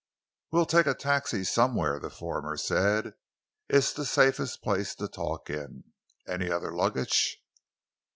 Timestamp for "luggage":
6.75-7.39